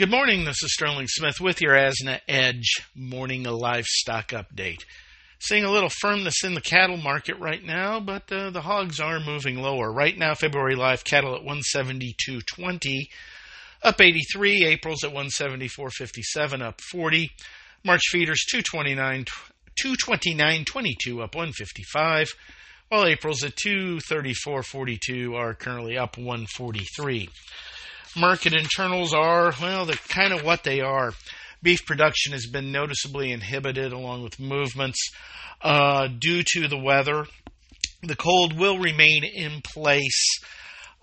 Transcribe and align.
Good 0.00 0.10
morning. 0.10 0.46
This 0.46 0.62
is 0.62 0.72
Sterling 0.72 1.08
Smith 1.08 1.42
with 1.42 1.60
your 1.60 1.74
Asna 1.74 2.20
Edge 2.26 2.80
morning 2.94 3.42
livestock 3.42 4.28
update. 4.28 4.82
Seeing 5.40 5.62
a 5.62 5.70
little 5.70 5.90
firmness 5.90 6.42
in 6.42 6.54
the 6.54 6.62
cattle 6.62 6.96
market 6.96 7.38
right 7.38 7.62
now, 7.62 8.00
but 8.00 8.32
uh, 8.32 8.48
the 8.48 8.62
hogs 8.62 8.98
are 8.98 9.20
moving 9.20 9.58
lower. 9.58 9.92
Right 9.92 10.16
now, 10.16 10.32
February 10.32 10.74
live 10.74 11.04
cattle 11.04 11.36
at 11.36 11.42
172.20, 11.42 13.08
up 13.82 14.00
83. 14.00 14.64
April's 14.64 15.04
at 15.04 15.12
174.57, 15.12 16.62
up 16.62 16.80
40. 16.90 17.30
March 17.84 18.02
feeders 18.10 18.46
229, 18.50 19.26
229.22, 19.84 21.22
up 21.22 21.34
155. 21.34 22.30
While 22.88 23.04
April's 23.04 23.44
at 23.44 23.54
234.42 23.56 25.34
are 25.34 25.52
currently 25.52 25.98
up 25.98 26.16
143 26.16 27.28
market 28.16 28.52
internals 28.52 29.14
are, 29.14 29.52
well, 29.60 29.84
they're 29.84 29.96
kind 30.08 30.32
of 30.32 30.44
what 30.44 30.64
they 30.64 30.80
are. 30.80 31.12
Beef 31.62 31.84
production 31.84 32.32
has 32.32 32.46
been 32.46 32.72
noticeably 32.72 33.32
inhibited 33.32 33.92
along 33.92 34.22
with 34.22 34.40
movements 34.40 35.10
uh, 35.62 36.08
due 36.08 36.42
to 36.54 36.68
the 36.68 36.78
weather. 36.78 37.26
The 38.02 38.16
cold 38.16 38.58
will 38.58 38.78
remain 38.78 39.24
in 39.24 39.60
place, 39.62 40.40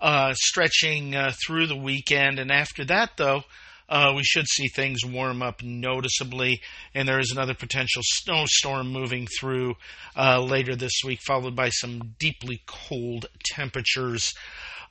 uh, 0.00 0.34
stretching 0.34 1.14
uh, 1.14 1.32
through 1.46 1.68
the 1.68 1.76
weekend. 1.76 2.38
And 2.38 2.50
after 2.50 2.84
that, 2.86 3.12
though, 3.16 3.44
uh, 3.88 4.12
we 4.14 4.22
should 4.22 4.46
see 4.46 4.68
things 4.68 5.04
warm 5.04 5.42
up 5.42 5.62
noticeably, 5.62 6.60
and 6.94 7.08
there 7.08 7.20
is 7.20 7.30
another 7.30 7.54
potential 7.54 8.02
snowstorm 8.04 8.88
moving 8.88 9.26
through 9.40 9.76
uh, 10.16 10.42
later 10.42 10.76
this 10.76 11.00
week, 11.04 11.20
followed 11.26 11.56
by 11.56 11.70
some 11.70 12.14
deeply 12.18 12.62
cold 12.66 13.26
temperatures 13.44 14.34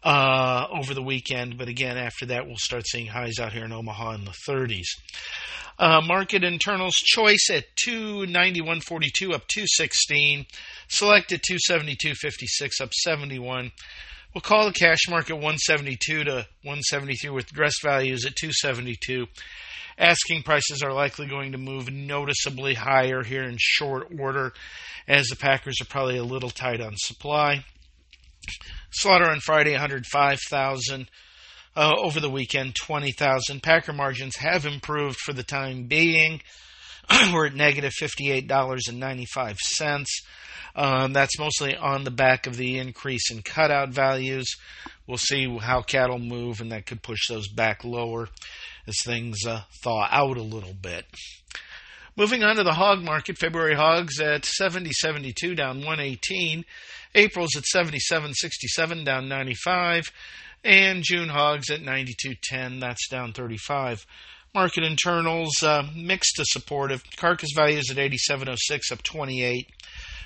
uh, 0.03 0.67
over 0.71 0.93
the 0.93 1.01
weekend. 1.01 1.57
But 1.57 1.67
again, 1.67 1.97
after 1.97 2.25
that, 2.27 2.45
we'll 2.45 2.57
start 2.57 2.87
seeing 2.87 3.07
highs 3.07 3.39
out 3.39 3.53
here 3.53 3.65
in 3.65 3.71
Omaha 3.71 4.13
in 4.13 4.25
the 4.25 4.33
30s. 4.47 4.87
Uh, 5.79 6.01
market 6.01 6.43
internals 6.43 6.95
choice 6.95 7.49
at 7.51 7.65
291.42 7.87 9.33
up 9.33 9.47
216. 9.47 10.45
Select 10.87 11.31
at 11.31 11.41
272.56 11.43 12.81
up 12.81 12.93
71. 12.93 13.71
We'll 14.33 14.41
call 14.41 14.65
the 14.65 14.73
cash 14.73 15.07
market 15.09 15.35
172 15.35 16.23
to 16.25 16.31
173 16.31 17.29
with 17.29 17.51
dress 17.51 17.73
values 17.83 18.25
at 18.25 18.35
272. 18.35 19.27
Asking 19.99 20.43
prices 20.43 20.83
are 20.83 20.93
likely 20.93 21.27
going 21.27 21.53
to 21.53 21.57
move 21.57 21.91
noticeably 21.91 22.75
higher 22.75 23.23
here 23.23 23.43
in 23.43 23.55
short 23.59 24.07
order 24.19 24.53
as 25.07 25.27
the 25.27 25.35
Packers 25.35 25.81
are 25.81 25.85
probably 25.85 26.17
a 26.17 26.23
little 26.23 26.51
tight 26.51 26.81
on 26.81 26.93
supply. 26.97 27.63
Slaughter 28.99 29.29
on 29.29 29.41
Friday, 29.41 29.73
105,000. 29.73 31.07
Uh, 31.75 31.93
over 31.99 32.19
the 32.19 32.31
weekend, 32.31 32.73
20,000. 32.73 33.61
Packer 33.61 33.93
margins 33.93 34.37
have 34.37 34.65
improved 34.65 35.17
for 35.17 35.33
the 35.33 35.43
time 35.43 35.83
being. 35.83 36.41
We're 37.31 37.45
at 37.45 37.53
negative 37.53 37.93
$58.95. 38.01 40.05
Um, 40.75 41.13
that's 41.13 41.37
mostly 41.37 41.75
on 41.75 42.05
the 42.05 42.11
back 42.11 42.47
of 42.47 42.57
the 42.57 42.79
increase 42.79 43.29
in 43.29 43.43
cutout 43.43 43.89
values. 43.89 44.55
We'll 45.05 45.19
see 45.19 45.45
how 45.59 45.83
cattle 45.83 46.17
move, 46.17 46.59
and 46.59 46.71
that 46.71 46.87
could 46.87 47.03
push 47.03 47.27
those 47.29 47.49
back 47.49 47.83
lower 47.83 48.29
as 48.87 48.95
things 49.05 49.45
uh, 49.45 49.61
thaw 49.83 50.07
out 50.09 50.37
a 50.37 50.41
little 50.41 50.73
bit. 50.73 51.05
Moving 52.17 52.43
on 52.43 52.55
to 52.55 52.63
the 52.63 52.73
hog 52.73 53.03
market, 53.03 53.37
February 53.37 53.75
hogs 53.75 54.19
at 54.19 54.41
70.72 54.41 55.55
down 55.55 55.77
118. 55.81 56.65
April's 57.13 57.55
at 57.55 57.63
77.67 57.71 59.05
down 59.05 59.29
95. 59.29 60.11
And 60.63 61.03
June 61.03 61.29
hogs 61.29 61.69
at 61.69 61.81
92.10, 61.81 62.79
that's 62.81 63.07
down 63.07 63.33
35. 63.33 64.07
Market 64.55 64.83
internals 64.83 65.61
uh, 65.61 65.83
mixed 65.95 66.37
to 66.37 66.45
supportive. 66.47 67.03
Carcass 67.17 67.51
values 67.55 67.91
at 67.91 67.97
87.06 67.97 68.91
up 68.91 69.03
28. 69.03 69.69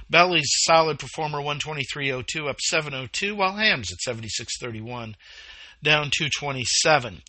Belly's 0.10 0.50
solid 0.64 0.98
performer 0.98 1.40
123.02 1.40 2.50
up 2.50 2.60
7.02, 2.74 3.36
while 3.36 3.58
hams 3.58 3.92
at 3.92 4.16
76.31 4.16 5.16
down 5.84 6.10
227. 6.10 7.22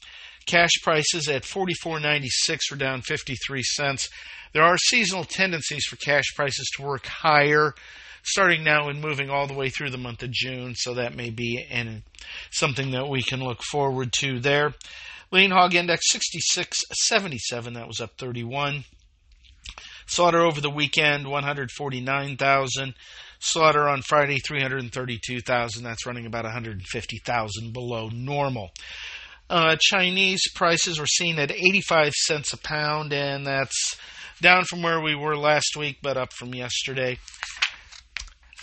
Cash 0.46 0.72
prices 0.82 1.28
at 1.28 1.42
44.96 1.42 2.58
were 2.70 2.76
down 2.76 3.02
53 3.02 3.62
cents. 3.62 4.08
There 4.52 4.62
are 4.62 4.76
seasonal 4.76 5.24
tendencies 5.24 5.84
for 5.86 5.96
cash 5.96 6.34
prices 6.34 6.70
to 6.76 6.82
work 6.82 7.06
higher 7.06 7.74
starting 8.22 8.62
now 8.62 8.88
and 8.88 9.00
moving 9.00 9.30
all 9.30 9.46
the 9.46 9.54
way 9.54 9.68
through 9.68 9.90
the 9.90 9.98
month 9.98 10.22
of 10.22 10.30
June, 10.30 10.74
so 10.74 10.94
that 10.94 11.16
may 11.16 11.30
be 11.30 11.64
an, 11.70 12.02
something 12.50 12.92
that 12.92 13.08
we 13.08 13.22
can 13.22 13.42
look 13.42 13.62
forward 13.62 14.12
to 14.12 14.40
there. 14.40 14.74
Lean 15.30 15.50
hog 15.50 15.74
index 15.74 16.12
66.77, 16.12 17.74
that 17.74 17.88
was 17.88 18.00
up 18.00 18.18
31. 18.18 18.84
Slaughter 20.06 20.40
over 20.40 20.60
the 20.60 20.70
weekend 20.70 21.28
149,000. 21.28 22.94
Slaughter 23.40 23.88
on 23.88 24.02
Friday 24.02 24.38
332,000. 24.38 25.82
That's 25.82 26.06
running 26.06 26.26
about 26.26 26.44
150,000 26.44 27.72
below 27.72 28.08
normal. 28.08 28.70
Uh, 29.52 29.76
Chinese 29.78 30.40
prices 30.54 30.98
were 30.98 31.06
seen 31.06 31.38
at 31.38 31.50
85 31.50 32.14
cents 32.14 32.54
a 32.54 32.56
pound, 32.56 33.12
and 33.12 33.46
that's 33.46 33.98
down 34.40 34.64
from 34.64 34.80
where 34.80 34.98
we 34.98 35.14
were 35.14 35.36
last 35.36 35.76
week, 35.76 35.98
but 36.02 36.16
up 36.16 36.32
from 36.32 36.54
yesterday. 36.54 37.18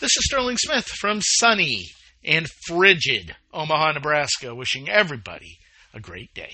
This 0.01 0.17
is 0.17 0.25
Sterling 0.25 0.57
Smith 0.57 0.87
from 0.87 1.19
sunny 1.21 1.91
and 2.25 2.47
frigid 2.65 3.35
Omaha, 3.53 3.91
Nebraska, 3.91 4.55
wishing 4.55 4.89
everybody 4.89 5.59
a 5.93 5.99
great 5.99 6.33
day. 6.33 6.53